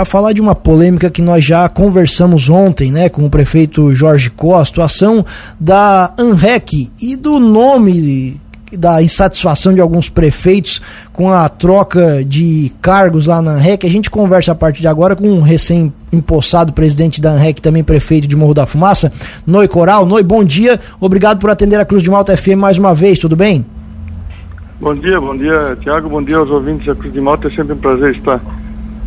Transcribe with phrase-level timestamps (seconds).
[0.00, 4.30] para falar de uma polêmica que nós já conversamos ontem, né, com o prefeito Jorge
[4.30, 5.26] Costa, a situação
[5.58, 8.40] da ANREC e do nome
[8.72, 10.80] da insatisfação de alguns prefeitos
[11.12, 13.86] com a troca de cargos lá na ANREC.
[13.86, 18.26] A gente conversa a partir de agora com um recém-impossado presidente da ANREC, também prefeito
[18.26, 19.12] de Morro da Fumaça,
[19.46, 20.06] Noi Coral.
[20.06, 20.80] Noi, bom dia.
[20.98, 23.66] Obrigado por atender a Cruz de Malta FM mais uma vez, tudo bem?
[24.80, 26.08] Bom dia, bom dia, Tiago.
[26.08, 27.48] Bom dia aos ouvintes da Cruz de Malta.
[27.48, 28.40] É sempre um prazer estar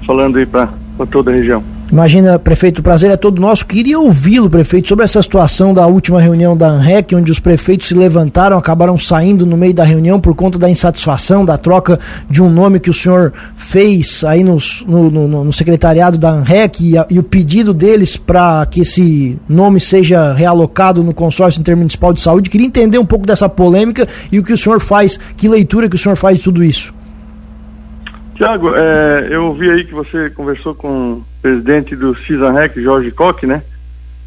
[0.06, 1.64] falando aí para toda a região.
[1.92, 3.66] Imagina, prefeito, o prazer é todo nosso.
[3.68, 7.94] Queria ouvi-lo, prefeito, sobre essa situação da última reunião da ANREC, onde os prefeitos se
[7.94, 12.50] levantaram, acabaram saindo no meio da reunião por conta da insatisfação da troca de um
[12.50, 17.06] nome que o senhor fez aí no, no, no, no secretariado da ANREC e, a,
[17.12, 22.50] e o pedido deles para que esse nome seja realocado no consórcio intermunicipal de saúde.
[22.50, 25.96] Queria entender um pouco dessa polêmica e o que o senhor faz, que leitura que
[25.96, 26.92] o senhor faz de tudo isso.
[28.36, 33.46] Tiago, é, eu ouvi aí que você conversou com o presidente do CISANREC, Jorge Koch,
[33.46, 33.62] né?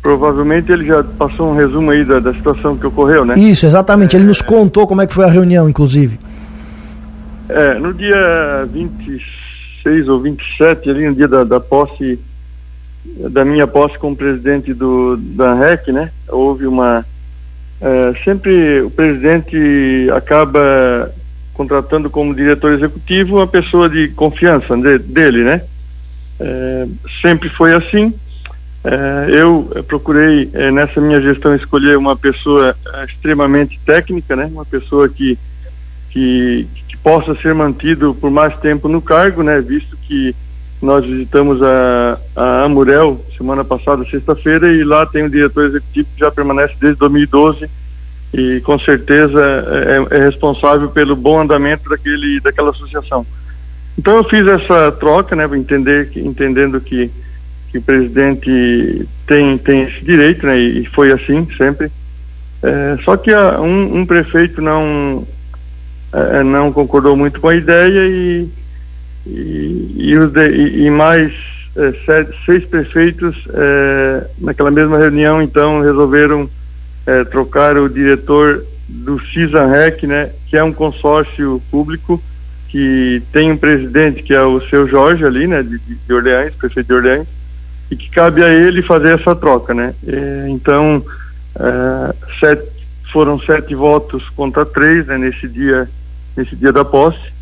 [0.01, 3.34] Provavelmente ele já passou um resumo aí da, da situação que ocorreu, né?
[3.37, 4.15] Isso, exatamente.
[4.15, 6.21] É, ele nos contou como é que foi a reunião, inclusive.
[7.49, 12.21] É, no dia 26 ou 27, ali no dia da, da posse,
[13.30, 16.12] da minha posse como presidente do, da ANREC, né?
[16.29, 17.04] Houve uma...
[17.80, 21.12] É, sempre o presidente acaba
[21.57, 25.62] contratando como diretor executivo uma pessoa de confiança de, dele, né?
[26.38, 26.87] É,
[27.23, 28.12] sempre foi assim.
[28.85, 34.45] É, eu procurei é, nessa minha gestão escolher uma pessoa é, extremamente técnica, né?
[34.45, 35.38] Uma pessoa que,
[36.10, 39.59] que, que possa ser mantido por mais tempo no cargo, né?
[39.62, 40.37] Visto que
[40.82, 46.21] nós visitamos a, a Amurel semana passada, sexta-feira, e lá tem um diretor executivo que
[46.21, 47.66] já permanece desde 2012
[48.32, 49.41] e com certeza
[50.10, 53.27] é, é, responsável pelo bom andamento daquele, daquela associação.
[53.99, 57.10] Então eu fiz essa troca, né, entender, entendendo que,
[57.71, 61.91] que o presidente tem, tem esse direito, né, e foi assim sempre.
[62.63, 65.27] É, só que a, um, um, prefeito não,
[66.12, 68.49] é, não concordou muito com a ideia e,
[69.27, 71.33] e, e, e mais
[71.77, 76.49] é, sete, seis prefeitos é, naquela mesma reunião então resolveram
[77.06, 82.22] é, trocar o diretor do CISANREC, né, que é um consórcio público
[82.69, 86.89] que tem um presidente que é o seu Jorge ali, né, de, de Orleans, prefeito
[86.89, 87.27] de Orleans,
[87.91, 89.94] e que cabe a ele fazer essa troca, né.
[90.06, 91.03] É, então,
[91.59, 92.69] é, sete,
[93.12, 95.88] foram sete votos contra três, né, nesse dia,
[96.37, 97.34] nesse dia da posse.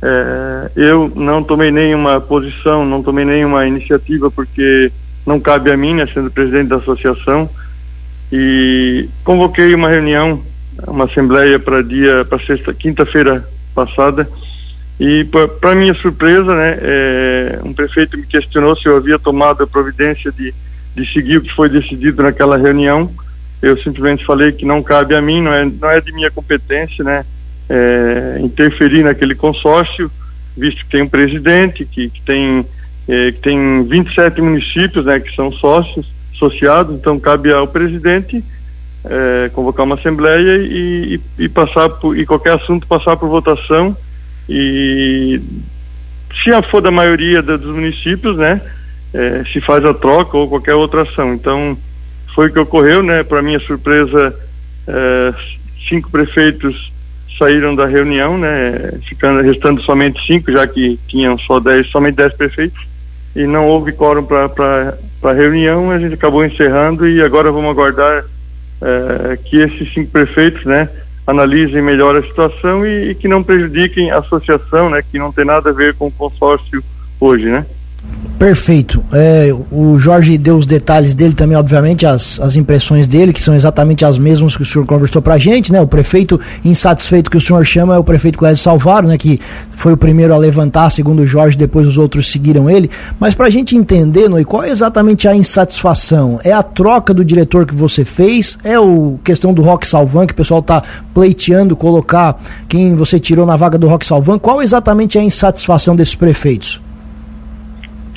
[0.00, 4.92] É, eu não tomei nenhuma posição, não tomei nenhuma iniciativa porque
[5.26, 7.48] não cabe a mim, né, sendo presidente da associação,
[8.32, 10.42] e convoquei uma reunião,
[10.86, 14.28] uma assembleia para dia, para sexta, quinta-feira passada.
[15.00, 15.24] E
[15.60, 20.32] para minha surpresa, né, é, um prefeito me questionou se eu havia tomado a providência
[20.32, 20.52] de,
[20.94, 23.10] de seguir o que foi decidido naquela reunião.
[23.62, 27.04] Eu simplesmente falei que não cabe a mim, não é, não é de minha competência,
[27.04, 27.24] né,
[27.68, 30.10] é, interferir naquele consórcio,
[30.56, 32.66] visto que tem um presidente, que, que tem
[33.06, 38.42] é, que tem 27 municípios, né, que são sócios associados, então cabe ao presidente
[39.04, 43.96] é, convocar uma assembleia e, e, e, passar por, e qualquer assunto passar por votação
[44.48, 45.40] e
[46.42, 48.60] se for da maioria dos municípios, né,
[49.12, 51.34] é, se faz a troca ou qualquer outra ação.
[51.34, 51.76] Então
[52.34, 53.22] foi o que ocorreu, né?
[53.22, 54.34] Para minha surpresa,
[54.86, 55.34] é,
[55.88, 56.92] cinco prefeitos
[57.38, 58.92] saíram da reunião, né?
[59.08, 62.80] Ficando restando somente cinco, já que tinham só dez, somente dez prefeitos
[63.34, 68.24] e não houve quórum para a reunião, a gente acabou encerrando e agora vamos aguardar
[68.80, 70.88] é, que esses cinco prefeitos, né,
[71.26, 75.44] analisem melhor a situação e, e, que não prejudiquem a associação, né, que não tem
[75.44, 76.82] nada a ver com o consórcio
[77.20, 77.66] hoje, né.
[78.38, 79.04] Perfeito.
[79.12, 83.52] É, o Jorge deu os detalhes dele também, obviamente, as, as impressões dele, que são
[83.52, 85.80] exatamente as mesmas que o senhor conversou pra gente, né?
[85.80, 89.18] O prefeito insatisfeito que o senhor chama é o prefeito Clésio Salvaro, né?
[89.18, 89.40] Que
[89.72, 92.88] foi o primeiro a levantar, segundo o Jorge, depois os outros seguiram ele.
[93.18, 96.38] Mas pra gente entender, Noi, qual é exatamente a insatisfação?
[96.44, 98.56] É a troca do diretor que você fez?
[98.62, 100.80] É o questão do Rock Salvan, que o pessoal tá
[101.12, 104.38] pleiteando colocar quem você tirou na vaga do Rock Salvan?
[104.38, 106.80] Qual exatamente é a insatisfação desses prefeitos?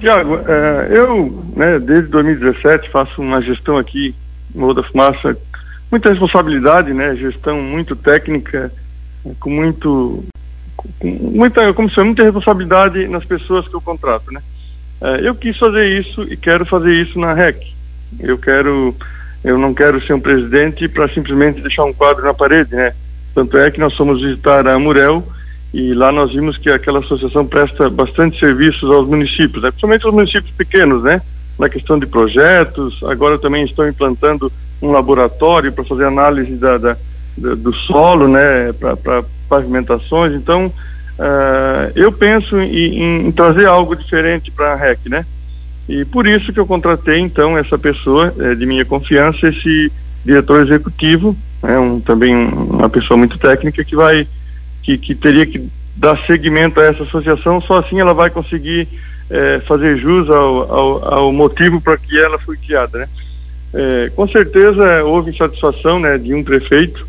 [0.02, 4.16] Tiago, é, eu, né, desde 2017 faço uma gestão aqui
[4.54, 5.38] no Morro da Fumaça,
[5.92, 8.72] muita responsabilidade, né, gestão muito técnica,
[9.40, 10.26] com muito,
[10.98, 14.42] com muita, como se muita responsabilidade nas pessoas que eu contrato, né.
[15.00, 17.62] É, eu quis fazer isso e quero fazer isso na REC.
[18.20, 18.96] Eu quero,
[19.44, 22.94] eu não quero ser um presidente para simplesmente deixar um quadro na parede, né.
[23.36, 25.24] Tanto é que nós fomos visitar a Murel
[25.74, 29.70] e lá nós vimos que aquela associação presta bastante serviços aos municípios, né?
[29.70, 31.22] principalmente aos municípios pequenos, né?
[31.58, 34.52] Na questão de projetos, agora também estão implantando
[34.82, 36.98] um laboratório para fazer análise da, da,
[37.38, 38.74] da, do solo, né?
[38.74, 40.34] Para pavimentações.
[40.34, 45.26] Então, uh, eu penso em, em, trazer algo diferente para a REC, né?
[45.88, 49.92] E por isso que eu contratei, então, essa pessoa é, de minha confiança, esse
[50.26, 51.78] diretor executivo, né?
[51.78, 54.28] Um, também uma pessoa muito técnica que vai
[54.84, 58.88] que, que teria que dar seguimento a essa associação, só assim ela vai conseguir
[59.30, 63.10] é, fazer jus ao, ao, ao motivo para que ela foi criada, né?
[63.74, 67.08] É, com certeza houve insatisfação, né, de um prefeito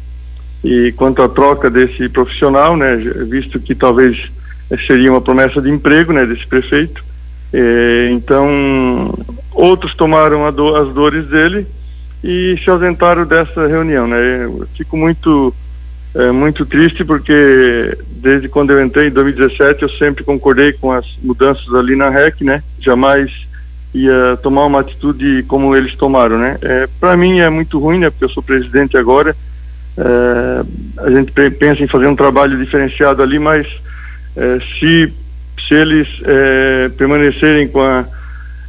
[0.63, 2.95] e quanto à troca desse profissional, né,
[3.29, 4.31] visto que talvez
[4.87, 7.05] seria uma promessa de emprego, né, desse prefeito.
[7.53, 9.13] É, então
[9.53, 11.67] outros tomaram do, as dores dele
[12.23, 14.45] e se ausentaram dessa reunião, né?
[14.45, 15.53] Eu fico muito
[16.15, 21.07] é muito triste porque desde quando eu entrei em 2017 eu sempre concordei com as
[21.23, 22.63] mudanças ali na REC, né?
[22.79, 23.31] Jamais
[23.95, 26.59] ia tomar uma atitude como eles tomaram, né?
[26.61, 28.11] É, para mim é muito ruim, né?
[28.11, 29.35] Porque eu sou presidente agora.
[29.97, 33.67] É, a gente pensa em fazer um trabalho diferenciado ali, mas
[34.37, 35.13] é, se
[35.67, 38.05] se eles é, permanecerem com a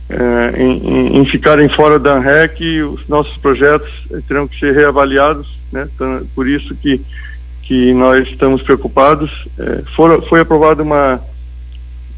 [0.10, 3.90] é, em, em, ficarem fora da ANREC, os nossos projetos
[4.28, 5.88] terão que ser reavaliados, né?
[5.96, 7.02] Então, por isso que
[7.64, 9.32] que nós estamos preocupados.
[9.58, 11.22] É, for, foi aprovado uma,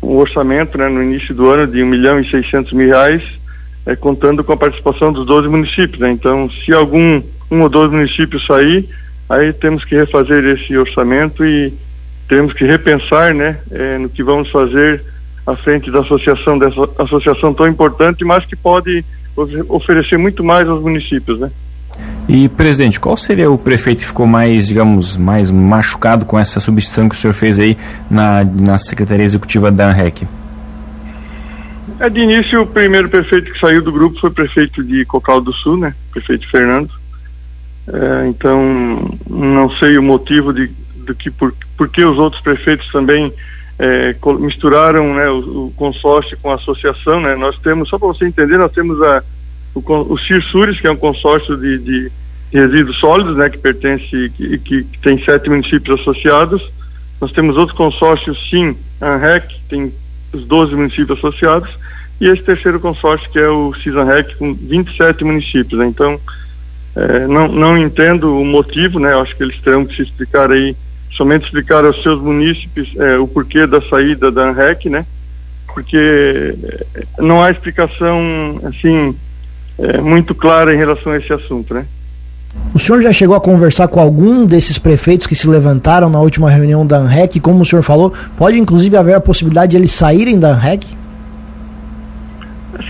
[0.01, 3.24] um orçamento né, no início do ano de 1 milhão e 600 mil reais,
[3.86, 6.00] é, contando com a participação dos 12 municípios.
[6.00, 6.12] Né?
[6.12, 8.89] Então, se algum um ou dois municípios sair,
[9.30, 11.74] aí temos que refazer esse orçamento e
[12.27, 15.03] temos que repensar né, é, no que vamos fazer
[15.45, 19.06] à frente da associação, dessa associação tão importante, mas que pode
[19.68, 21.39] oferecer muito mais aos municípios.
[21.39, 21.51] Né?
[22.27, 27.07] E, presidente, qual seria o prefeito que ficou mais, digamos, mais machucado com essa substituição
[27.07, 27.77] que o senhor fez aí
[28.09, 30.27] na, na Secretaria Executiva da ANREC?
[32.00, 35.39] É, de início, o primeiro prefeito que saiu do grupo foi o prefeito de Cocal
[35.39, 35.94] do Sul, né?
[36.12, 36.89] Prefeito Fernando.
[37.88, 42.92] É, então, não sei o motivo de, de que, por, por que os outros prefeitos
[42.92, 43.31] também
[43.77, 47.36] é, misturaram né, o, o, consórcio com a associação, né?
[47.36, 49.24] Nós temos, só para você entender, nós temos a
[49.75, 52.12] o, o CIRSURES, que é um consórcio de, de,
[52.51, 56.72] resíduos sólidos, né, que pertence, que, que, que, tem sete municípios associados.
[57.19, 59.94] Nós temos outros consórcios, sim, ANREC, tem
[60.33, 61.69] os 12 municípios associados,
[62.19, 65.80] e esse terceiro consórcio, que é o CISANREC, com 27 municípios.
[65.80, 65.88] Né?
[65.88, 66.19] Então,
[66.95, 69.13] é, não, não entendo o motivo, né?
[69.16, 70.75] Acho que eles terão que se explicar aí,
[71.12, 75.06] somente explicar aos seus munícipes é, o porquê da saída da ANREC, né?
[75.74, 76.56] Porque
[77.19, 79.13] não há explicação, assim,
[79.77, 81.86] é, muito clara em relação a esse assunto, né?
[82.74, 86.50] O senhor já chegou a conversar com algum desses prefeitos que se levantaram na última
[86.50, 87.39] reunião da ANREC?
[87.39, 90.86] Como o senhor falou, pode inclusive haver a possibilidade de eles saírem da ANREC?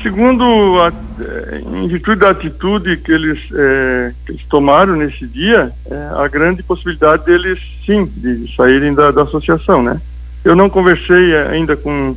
[0.02, 0.44] Segundo,
[0.82, 6.10] a, é, em virtude da atitude que eles, é, que eles tomaram nesse dia, é,
[6.16, 10.00] a grande possibilidade deles, sim, de saírem da, da associação, né?
[10.44, 12.16] Eu não conversei ainda com,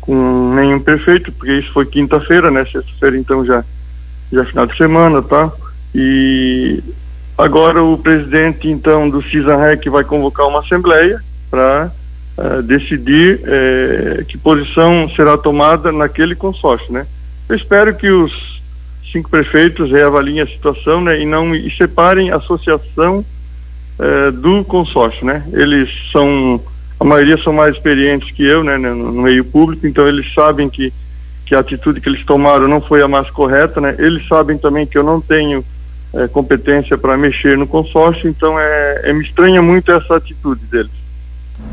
[0.00, 2.64] com nenhum prefeito, porque isso foi quinta-feira, né?
[2.64, 3.62] Sexta-feira, então já
[4.32, 5.50] já final de semana, tá?
[5.94, 6.82] E
[7.36, 11.20] agora o presidente, então, do CISANREC vai convocar uma assembleia
[11.50, 11.90] para
[12.38, 17.06] uh, eh, decidir uh, que posição será tomada naquele consórcio, né?
[17.48, 18.60] Eu espero que os
[19.12, 21.20] cinco prefeitos reavaliem a situação, né?
[21.20, 23.24] E não e separem a associação
[23.98, 25.44] uh, do consórcio, né?
[25.52, 26.60] Eles são
[26.98, 30.68] a maioria são mais experientes que eu, né, no, no meio público, então eles sabem
[30.68, 30.92] que
[31.46, 33.94] que a atitude que eles tomaram não foi a mais correta, né?
[33.98, 35.64] Eles sabem também que eu não tenho
[36.12, 40.90] é, competência para mexer no consórcio, então é, é, me estranha muito essa atitude deles.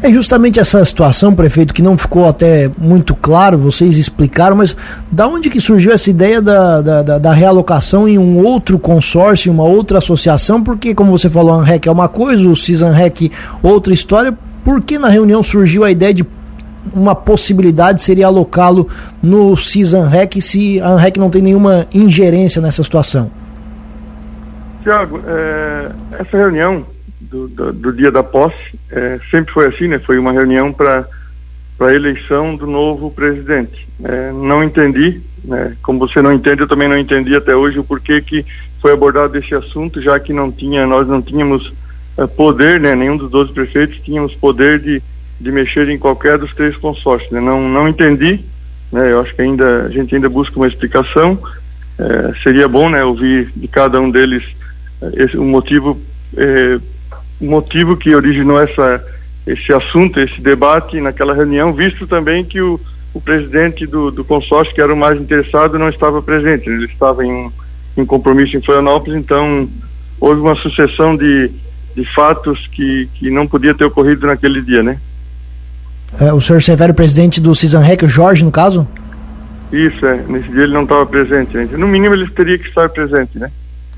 [0.01, 4.77] É justamente essa situação, prefeito, que não ficou até muito claro, vocês explicaram, mas
[5.11, 9.51] da onde que surgiu essa ideia da, da, da, da realocação em um outro consórcio,
[9.51, 10.61] uma outra associação?
[10.63, 14.37] Porque, como você falou, a ANREC é uma coisa, o CISANREC outra história.
[14.63, 16.25] Por que na reunião surgiu a ideia de
[16.93, 18.87] uma possibilidade seria alocá-lo
[19.21, 23.31] no CIS-ANREC se a ANREC não tem nenhuma ingerência nessa situação?
[24.83, 26.85] Tiago, é, essa reunião
[27.21, 29.97] do, do, do, dia da posse é, sempre foi assim, né?
[29.99, 31.07] Foi uma reunião para
[31.79, 33.87] a eleição do novo presidente.
[34.03, 35.75] É, não entendi, né?
[35.81, 38.45] como você não entende, eu também não entendi até hoje o porquê que
[38.81, 41.73] foi abordado esse assunto, já que não tinha, nós não tínhamos
[42.17, 42.93] é, poder, né?
[42.93, 45.01] Nenhum dos 12 prefeitos tínhamos poder de
[45.43, 47.31] de mexer em qualquer dos três consórcios.
[47.31, 47.41] Né?
[47.41, 48.39] Não, não entendi,
[48.91, 49.11] né?
[49.11, 51.37] eu acho que ainda a gente ainda busca uma explicação.
[51.99, 54.43] É, seria bom né, ouvir de cada um deles
[55.01, 56.01] é, o motivo
[56.35, 56.79] é,
[57.39, 59.03] o motivo que originou essa
[59.45, 62.79] esse assunto, esse debate naquela reunião, visto também que o,
[63.13, 66.69] o presidente do, do consórcio, que era o mais interessado, não estava presente.
[66.69, 67.51] Ele estava em,
[67.97, 69.69] em compromisso em Florianópolis, então
[70.17, 71.51] houve uma sucessão de,
[71.93, 74.97] de fatos que, que não podia ter ocorrido naquele dia, né?
[76.19, 78.87] É, o senhor Severo, presidente do CISANREC, o Jorge, no caso?
[79.71, 80.23] Isso, é.
[80.27, 81.57] Nesse dia ele não estava presente.
[81.75, 83.49] No mínimo ele teria que estar presente, né?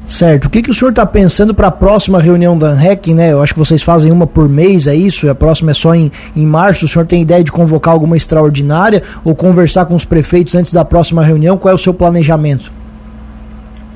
[0.07, 0.45] Certo.
[0.45, 3.31] O que, que o senhor está pensando para a próxima reunião da ANREC, né?
[3.31, 5.29] Eu acho que vocês fazem uma por mês, é isso?
[5.29, 6.85] A próxima é só em, em março.
[6.85, 10.85] O senhor tem ideia de convocar alguma extraordinária ou conversar com os prefeitos antes da
[10.85, 11.57] próxima reunião?
[11.57, 12.71] Qual é o seu planejamento?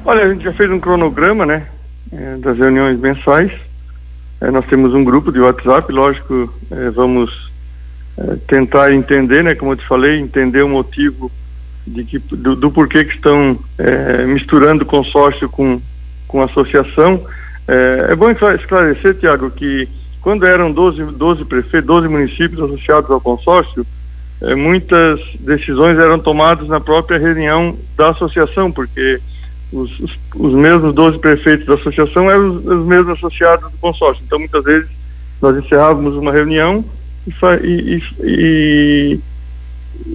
[0.04, 1.64] Olha, a gente já fez um cronograma, né?
[2.12, 3.52] É, das reuniões mensais.
[4.42, 7.49] É, nós temos um grupo de WhatsApp, lógico, é, vamos
[8.48, 9.56] tentar entender, né?
[9.56, 11.32] Como eu te falei, entender o motivo
[11.86, 15.82] de que, do, do porquê que estão é, misturando consórcio com,
[16.28, 17.26] com associação.
[17.68, 19.88] É, é bom esclarecer, Tiago, que
[20.22, 23.86] quando eram 12, 12 prefeitos, 12 municípios associados ao consórcio,
[24.42, 29.20] é, muitas decisões eram tomadas na própria reunião da associação, porque
[29.72, 34.24] os, os, os mesmos 12 prefeitos da associação eram os, os, mesmos associados do consórcio.
[34.26, 34.90] Então, muitas vezes,
[35.42, 36.84] nós encerrávamos uma reunião
[37.64, 39.20] e, e,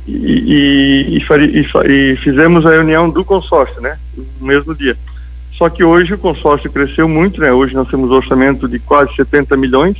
[0.06, 3.98] e, e, fizemos a reunião do consórcio, né?
[4.40, 4.96] No mesmo dia.
[5.52, 7.52] Só que hoje o consórcio cresceu muito, né?
[7.52, 9.96] Hoje nós temos um orçamento de quase 70 milhões,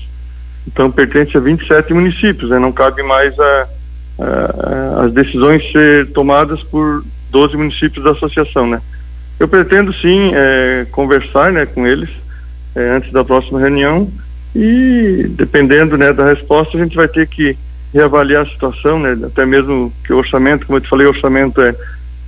[0.66, 2.58] então pertence a 27 municípios, né?
[2.58, 3.68] Não cabe mais a,
[4.18, 8.80] a, a, as decisões ser tomadas por 12 municípios da associação, né?
[9.38, 12.08] Eu pretendo sim é, conversar, né, com eles
[12.74, 14.10] é, antes da próxima reunião
[14.54, 17.56] e dependendo, né, da resposta a gente vai ter que
[17.92, 19.16] reavaliar a situação, né?
[19.24, 21.74] Até mesmo que o orçamento, como eu te falei, o orçamento é,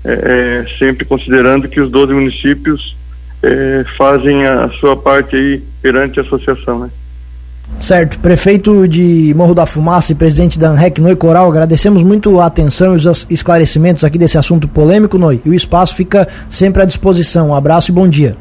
[0.05, 2.97] é, é sempre considerando que os 12 municípios
[3.43, 6.91] é, fazem a sua parte aí perante a associação, né?
[7.81, 8.19] Certo.
[8.21, 12.95] Prefeito de Morro da Fumaça e presidente da ANREC, Noi Coral, agradecemos muito a atenção
[12.95, 15.41] e os esclarecimentos aqui desse assunto polêmico, Noi.
[15.45, 17.51] E o espaço fica sempre à disposição.
[17.51, 18.37] Um abraço e bom dia.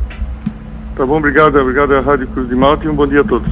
[0.96, 1.58] Tá bom, obrigado.
[1.58, 3.52] Obrigado à Rádio Cruz de Malta e um bom dia a todos.